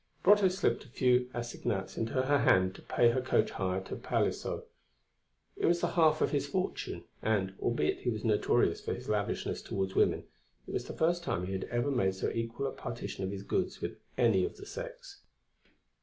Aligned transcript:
Brotteaux 0.23 0.47
slipped 0.47 0.83
a 0.83 0.87
few 0.87 1.29
assignats 1.31 1.95
into 1.95 2.13
her 2.13 2.39
hand 2.39 2.73
to 2.73 2.81
pay 2.81 3.11
her 3.11 3.21
coach 3.21 3.51
hire 3.51 3.81
to 3.81 3.95
Palaiseau. 3.95 4.63
It 5.55 5.67
was 5.67 5.79
the 5.81 5.89
half 5.91 6.21
of 6.21 6.31
his 6.31 6.47
fortune, 6.47 7.03
and, 7.21 7.53
albeit 7.59 7.99
he 7.99 8.09
was 8.09 8.23
notorious 8.23 8.81
for 8.81 8.95
his 8.95 9.07
lavishness 9.07 9.61
towards 9.61 9.93
women, 9.93 10.23
it 10.65 10.71
was 10.73 10.85
the 10.85 10.93
first 10.97 11.21
time 11.23 11.45
he 11.45 11.53
had 11.53 11.65
ever 11.65 11.91
made 11.91 12.15
so 12.15 12.31
equal 12.31 12.65
a 12.65 12.71
partition 12.71 13.23
of 13.23 13.29
his 13.31 13.43
goods 13.43 13.79
with 13.79 13.99
any 14.17 14.43
of 14.43 14.57
the 14.57 14.65
sex. 14.65 15.21